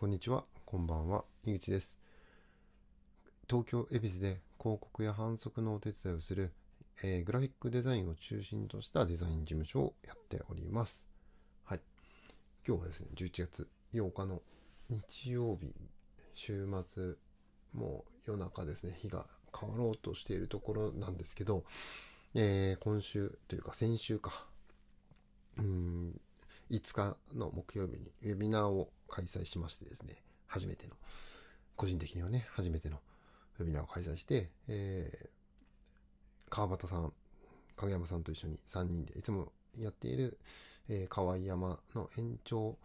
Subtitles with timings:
[0.00, 1.98] こんにちは、こんばんは、井口です。
[3.46, 6.54] 東京恵比寿で広告や販促のお手伝いをする、
[7.02, 11.06] えーグラフィックデザインを中心としたデザイン事務所をやっております。
[11.64, 11.80] はい。
[12.66, 14.40] 今日はですね、11月8日の
[14.88, 15.74] 日曜日、
[16.32, 17.16] 週末、
[17.74, 21.64] もう夜中ですね、日が変わろうとしているところなんですけど、
[22.34, 24.46] えー今週というか先週か、
[25.58, 26.18] うん、
[26.70, 30.14] 5日の木曜日にウェビナーを開催しましてですね、
[30.46, 30.94] 初めての、
[31.76, 33.00] 個人的にはね、初めての
[33.58, 35.28] ウェビナーを開催して、えー
[36.52, 37.12] 川端さん、
[37.76, 40.38] 影山さんと一緒に3人でいつもやっている、
[40.88, 42.76] えー河合山の延長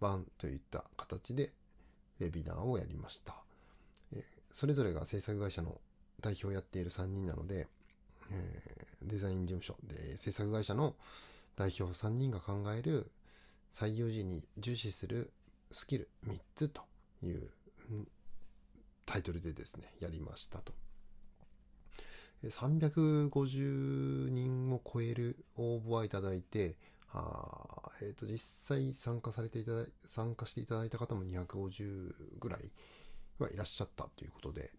[0.00, 1.52] 版といった形で
[2.20, 3.34] ウェビナーをやりました。
[4.12, 5.80] えーそれぞれが制作会社の
[6.20, 7.68] 代表をやっている3人なので、
[8.30, 10.94] えーデザイン事務所で制作会社の
[11.56, 13.10] 代表3人が考える
[13.72, 15.32] 採用時に重視する
[15.72, 16.82] スキル3つと
[17.22, 17.50] いう
[19.06, 20.72] タイトルでですね、やりましたと。
[22.44, 26.76] 350人を超える応募はいただいて、
[27.12, 32.72] あえーと実際参加されていただ参加していただいた方も250ぐらい
[33.38, 34.72] はいらっしゃったということで、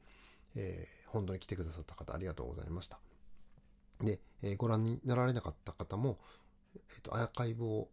[0.56, 3.00] えー本当に来てくださった方ありがとうございました。
[4.02, 6.18] で、えーご覧になられなかった方も、
[6.76, 7.88] えーとアーカイブを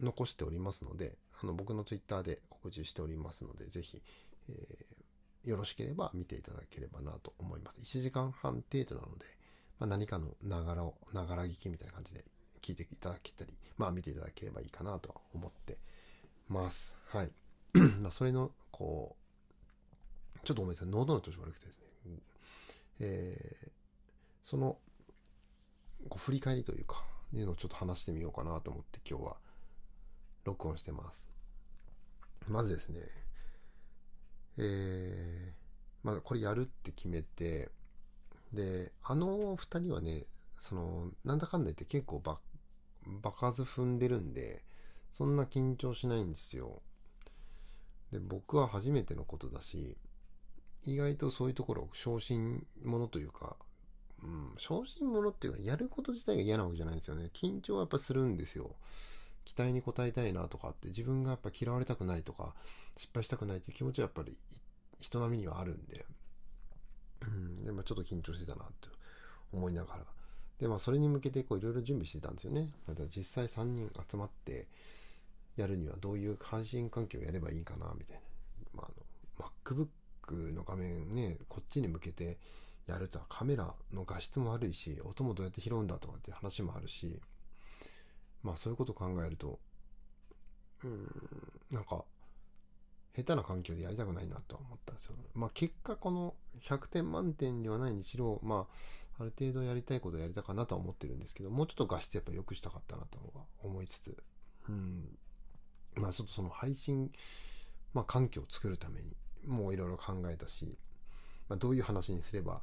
[0.00, 4.02] 残しておりますので、あの僕のツイッターで告知しておりますので、ぜひ、
[4.48, 5.02] えー
[5.44, 7.80] よろしければ見ていただければなと思います。
[7.80, 9.26] 1時間半程度なので、
[9.80, 12.24] まあ、何かのながらを、ながら聞きみたいな感じで
[12.60, 15.78] 聞いていただけたり、まあ見ていただければいいかなとは思って
[16.48, 16.96] ます。
[17.08, 17.30] はい。
[18.00, 19.16] まあそれの、こ
[20.36, 22.18] う、ちょっとごめんなさい、喉の調子悪くてですね、
[23.00, 23.70] えー
[24.44, 24.76] その、
[26.08, 29.36] こう振り返りというか、いうのをちょっと話してみようかなと思って今日は
[30.44, 31.31] 録音してます。
[32.48, 33.00] まずですね、
[34.58, 37.70] えー、まあこれやるって決めて、
[38.52, 40.26] で、あの二人はね、
[40.58, 42.38] その、なんだかんだ言って結構ば、
[43.22, 44.62] 場数踏んでるんで、
[45.12, 46.82] そんな緊張しないんですよ。
[48.12, 49.96] で、僕は初めてのことだし、
[50.84, 53.56] 意外とそういうところ、小心者というか、
[54.22, 57.30] うん、小心者っていうか、やること自体が嫌なわけじゃないんですよね。
[57.32, 58.76] 緊張はやっぱするんですよ。
[59.44, 62.54] 期待に応えたいなとかって、自分がやっぱ嫌われたくないとか、
[62.96, 64.36] 失敗したくないっていう気持ちはやっぱり
[64.98, 66.06] 人並みにはあるんで、
[67.22, 68.88] うん、でもちょっと緊張してたなって
[69.52, 70.04] 思いながら。
[70.58, 72.72] で、まあそれに向けてこういろいろ準備してたんですよね。
[72.88, 74.68] だから実際3人集まって
[75.56, 78.22] やるにはどういう配信環境をやればいいかな、みたいな。
[78.74, 82.38] まあ、あの、MacBook の画面ね、こっちに向けて
[82.86, 87.20] やるとカメラの画質も悪いし、音もどうやって拾うんだとかって話もあるし、
[88.42, 89.58] まあそういうことを考えると、
[90.84, 91.08] うん、
[91.70, 92.04] なんか、
[93.14, 95.16] 下手な環境でやりたくないなとは思ったんですよ。
[95.34, 98.66] まあ結果この100点満点ではないにしろ、ま
[99.18, 104.16] あある程度やりたいことをやりたかなとは思ってるんですけど、もうちょっと画質やっぱ良くしたかったなとは思いつつ、
[104.68, 105.18] うん。
[105.96, 107.12] まあちょっとその配信、
[107.92, 109.14] まあ環境を作るために
[109.46, 110.78] もういろいろ考えたし、
[111.48, 112.62] まあどういう話にすれば、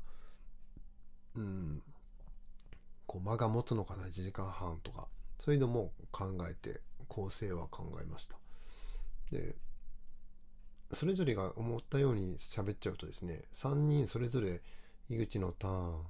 [1.35, 1.83] うん、
[3.05, 5.07] こう間が持つのかな、1時間半とか、
[5.39, 8.35] そういうのも考えて、構成は考えました。
[9.31, 9.55] で、
[10.91, 14.61] それぞれが思ったように喋っちゃうとですね、3人それぞれ
[15.09, 16.05] 井口のターン、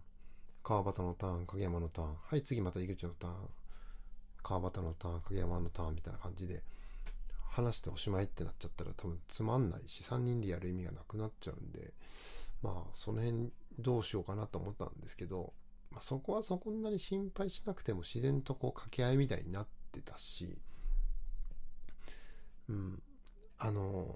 [0.63, 3.34] 川端のターン、影山のターン、はい、次また井口のターン、
[4.44, 6.63] 川端のターン、影山のターンみたいな感じで
[7.50, 11.94] 話しておしまいってなっちゃったら多分つまんないし、3人でやる意味がなくなっちゃうんで、
[12.61, 15.53] まあ、その辺どうしようかなと思ったんですけど、
[15.91, 20.57] まあ、そこはそこんなに心配しなくても自然とこう掛け合いみたいになってたし、
[22.69, 23.01] うん、
[23.57, 24.16] あの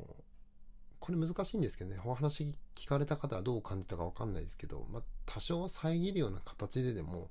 [1.03, 7.29] これ難しいんですけどね、お話聞かれた方はどう感じたかわかんないですけど、まあ、多少は遮るような形ででも、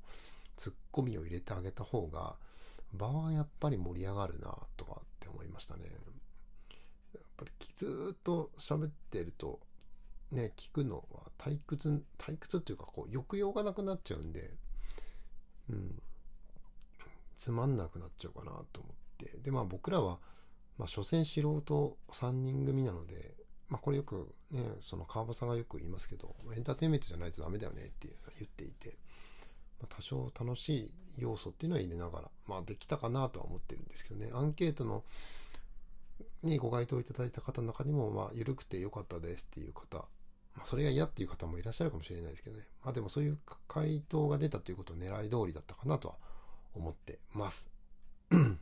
[0.56, 2.36] ツッコミを入れてあげた方が、
[2.92, 5.84] 場はやっぱり盛り上がるな、とかって思いましたね。
[7.14, 9.58] やっぱりずっと喋ってると、
[10.32, 14.50] ね、聞くのは退屈、退屈っていうか、こう、抑揚がなくなっちゃうんで、
[15.70, 16.02] うん、
[17.36, 19.38] つまんなくなっちゃうかなと思って。
[19.42, 20.18] で、まあ僕らは、
[20.78, 23.34] まあ所詮素人3人組なので、
[23.68, 28.96] まあこれよくね、その川端さんがよく言いますけど、エンターテインメントじゃないとダメだよねっていう言っていて、
[29.80, 35.04] まあ、多少楽しい要素っていうのは入れながら、まあできたかなとは思ってるんですけどね、アンケートの
[36.42, 40.06] にご回答いただいた方の中にも、まあ緩くて良かったですっていう方、
[40.56, 43.38] まあそれが嫌っていう方もいらっしゃるかもしれないですけどね、まあでもそういう
[43.68, 46.14] 回答が出たということを狙い通りだったかなとは
[46.74, 47.70] 思ってます。
[48.30, 48.58] うん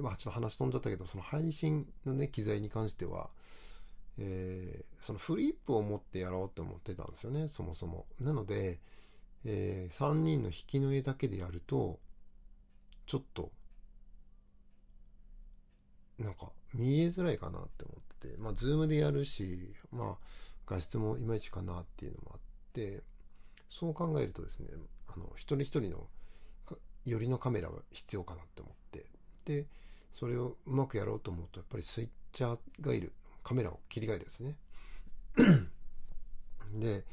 [0.00, 3.30] で、まあちょっと話飛んじゃったけど、その配信のね、機材に関しては、
[4.18, 8.06] えー、そのフリップを持ってやろうって思ってたんですよね、そもそも。
[8.20, 8.80] なので、
[9.44, 11.98] えー、3人の引きの絵だけでやると、
[13.06, 13.50] ちょっと、
[16.18, 20.26] なんか見えづらいかなって思って、まあ、ズームでやるし、まあ、
[20.66, 22.40] 画質もいまいちかなっていうのもあっ
[22.72, 23.02] て、
[23.68, 24.68] そう考えるとですね、
[25.08, 26.08] あの、一人一人の
[27.04, 29.06] よりのカメラが必要かなって思って、
[29.44, 29.66] で、
[30.12, 33.12] それをうまくやろうと思うと、やっぱりスイッチャーがいる。
[33.42, 34.56] カメラを切り替えるですね。
[36.74, 37.04] で、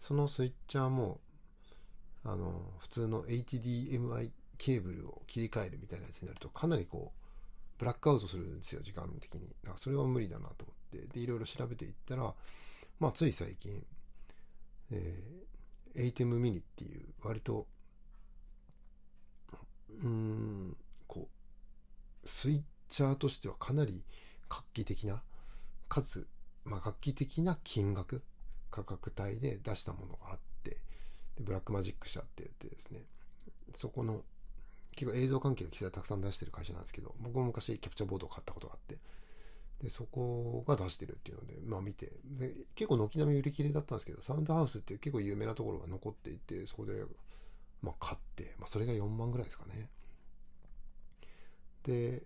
[0.00, 1.20] そのスイッチャーも、
[2.24, 7.25] あの、普通の HDMI ケーブルを切り替えるみたいなやつになると、かなりこう、
[7.78, 9.48] ブラックアウトするんですよ、時間的に。
[9.62, 11.06] だからそれは無理だなと思って。
[11.08, 12.34] で、いろいろ調べていったら、
[12.98, 13.84] まあ、つい最近、
[14.90, 17.66] えー、ATEM mini っていう、割と、
[20.02, 20.76] うん、
[21.06, 21.28] こ
[22.24, 24.02] う、スイッチャーとしてはかなり
[24.48, 25.22] 画期的な、
[25.88, 26.26] かつ、
[26.64, 28.22] まあ、画期的な金額、
[28.70, 30.80] 価格帯で出したものがあって、
[31.36, 33.04] でブラックマジック社って言ってですね、
[33.74, 34.22] そこの
[34.96, 38.98] 結構映像関係の機材たくさん出してる会社なんですけど、僕も昔キャプチャーボードを買ったことがあって、
[39.82, 47.04] で、そこが出してるっていうので、まあ見て、で、結構軒並み売り切れだったんですけど、サウンドハウスっていう結構有名なところが残っていて、そこで、
[47.82, 49.90] まあ買って、まあそれが4万ぐらいですかね。
[51.82, 52.22] で、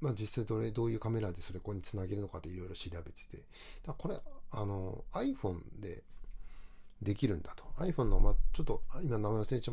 [0.00, 3.44] まあ実際どれ、どういうカメラでそれここにつなげるのかっていろいろ調べてて、
[3.86, 4.20] だこれ、
[4.50, 6.02] あの、iPhone で
[7.00, 7.64] できるんだと。
[7.78, 9.72] iPhone の、まあちょっと、今名前忘れちゃ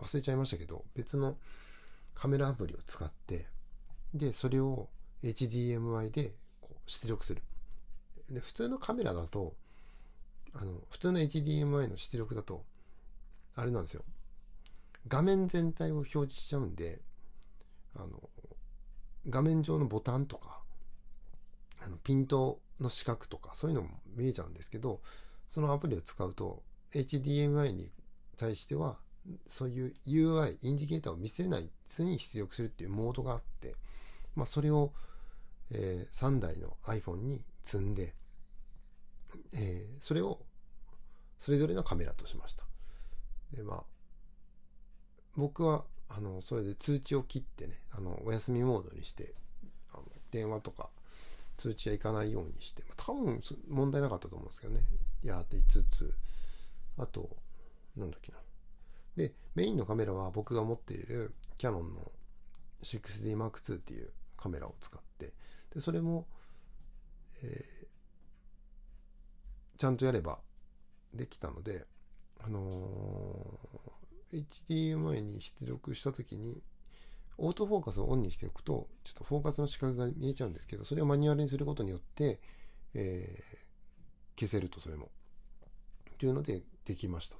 [0.00, 1.36] 忘れちゃいましたけど、別の
[2.14, 3.46] カメラアプリを使って、
[4.14, 4.88] で、それを
[5.22, 7.42] HDMI でこう出力する。
[8.30, 9.54] で、普通のカメラだと、
[10.54, 12.64] あの、普通の HDMI の出力だと、
[13.54, 14.04] あれなんですよ。
[15.08, 17.00] 画面全体を表示しちゃうんで、
[17.94, 18.30] あの、
[19.28, 20.60] 画面上のボタンとか、
[21.84, 25.00] あのピントの四角とか、そういうのも見えちゃうんですけど、
[25.48, 26.62] そのアプリを使うと、
[26.92, 27.90] HDMI に
[28.36, 28.98] 対しては
[29.46, 33.74] そういう UI、インディケーターを見せない常に出力するっていうモードがあって、
[34.34, 34.92] まあ、それを、
[35.70, 38.14] えー、3台の iPhone に積んで、
[39.54, 40.40] えー、それを
[41.42, 42.62] それぞれのカメラとしました。
[43.52, 43.82] で、まあ、
[45.36, 49.34] 僕は、あの、それで通知を切ってね、あの、お休みモードにして、
[49.92, 50.88] あの電話とか
[51.56, 54.82] 通知はいかないようにして、まあ、多分問題なかったと思うんですけどね、
[55.24, 56.14] やっていつつ、
[56.96, 57.36] あと、
[57.96, 58.38] なんだっけな。
[59.16, 62.10] で、メインのカメラは僕が持っているキャノンの
[62.82, 65.32] 6D Mark II っていうカメラを使って、
[65.74, 66.26] で、それも、
[67.42, 70.38] えー、ちゃんとやれば
[71.14, 71.86] できたので、
[72.44, 76.62] あのー、HDMI に出力したときに、
[77.38, 82.40] オートフォーカスをオンにしておくと、ちょっとフォーカスの視覚が見えちゃうんですけど、それをマニュアルにすることによって、
[82.94, 85.10] えー、消せると、それも。
[86.18, 87.36] というので、できました。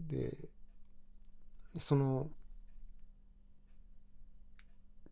[0.00, 0.36] で、
[1.78, 2.30] その、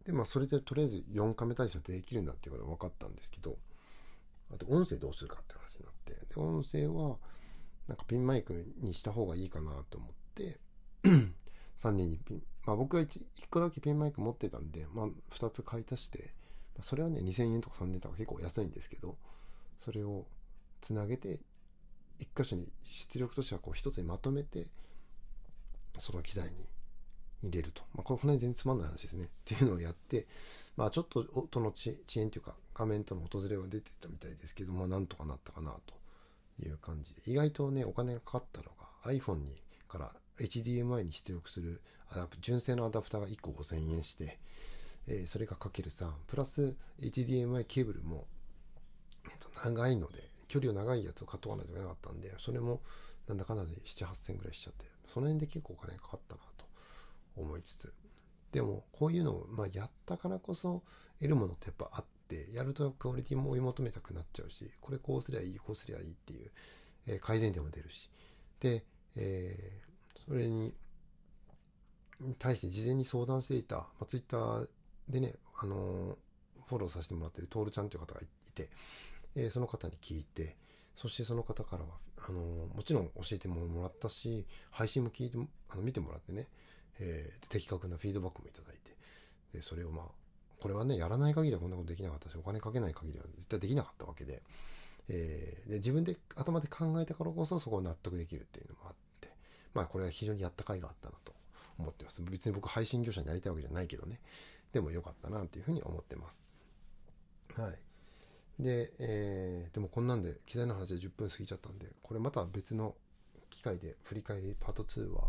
[0.05, 3.56] で、まあ、それでとりあえず4カメ対策できるんだっていうことが分かったんですけど、
[4.55, 7.17] あと音声どうするかって話になって、で、音声は、
[7.88, 10.58] なんかピンマイクにした方がいいかなと思って、
[11.82, 16.32] 3人にピン、まあ僕は 1, 1個だけピンマイク持ってたんで、まあ2つ買い足して、
[16.75, 19.16] まあ、それはね、2000円とか3000円とか結構安いんですけど、
[19.78, 20.26] それを
[20.81, 21.40] つなげて、
[22.21, 24.69] 1箇所に出力としてはこう1つにまとめて、
[25.99, 26.69] その機材に
[27.43, 27.83] 入れると。
[27.95, 29.25] まあ、これ、この辺全然つまんない話ですね。
[29.26, 30.26] っていうのをやって、
[30.76, 35.95] まあ、ちょっと音の遅延というか、画面との訪れは出てたみたいですけど、まあ、なんとかなったかなと
[36.65, 37.23] いう感じで。
[37.31, 41.81] 意外とね、お金がかかったのが iPhone にから HDMI に出力する
[42.41, 44.38] 純正のアダプターが1個5000円して、
[45.07, 48.26] えー、それがかける3、プラス HDMI ケーブルも、
[49.31, 52.83] えっと、長いので、距離を長いやつを買っとかないといけなかったんで、それも
[53.29, 56.67] なんだかんだで7、8000ぐらいしちゃって、その辺で結構お金かかったなと
[57.37, 57.93] 思いつつ。
[58.53, 60.83] でも、こういうのを、まあ、やったからこそ
[61.21, 66.50] 得るものってやっぱあって、やるとクオリティも追い求めたくなっちゃうし、これこうすりゃいい、こうすりゃいいっていう、
[67.07, 68.09] えー、改善点も出るし。
[68.61, 68.85] で、
[69.17, 70.73] えー、それに
[72.38, 74.69] 対して事前に相談していた、まあ、ツイッター
[75.09, 76.17] でね、あのー、
[76.69, 78.71] フォローさせてもらってるトールちゃんという方がいて、
[79.37, 80.57] えー、その方に聞いて、
[80.97, 81.90] そしてその方からは、
[82.28, 82.40] あの
[82.75, 85.38] もちろん教えてもらったし、配信も聞いて、
[85.69, 86.49] あの見てもらってね、
[86.99, 88.97] えー、的確なフィードバックもいただいて、
[89.52, 90.05] で、それをまあ、
[90.61, 94.43] これはね、やらない限りはこんなことできなかったし、お金かけない限りは絶対できなかったわけで、
[95.09, 99.31] えー、で自分で頭で考えたからこそそこを納得できるっていうのもあって、
[99.75, 101.33] まあこれは非常にやった甲斐があったなと
[101.78, 102.23] 思ってます。
[102.23, 104.21] 別に僕配信業者になりたいわけじゃないけどね。
[104.73, 106.43] でもよかったなというふうに思ってます。
[107.55, 107.78] はい。
[108.59, 112.95] で、えー、でもこんなんで機材の話で10分過ぎちゃったんで、これまた別の
[113.51, 115.29] 機会で振り返りパート2は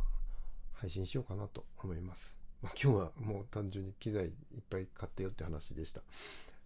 [0.73, 2.37] 配信しようかなと思います。
[2.61, 4.31] まあ、今日はもう単純に機材いっ
[4.69, 6.01] ぱい買ってよって話でした。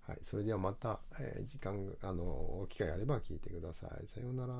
[0.07, 0.19] はい。
[0.23, 4.07] それではまた、えー、時間、あの、機会あれば聞いてください。
[4.07, 4.53] さようなら。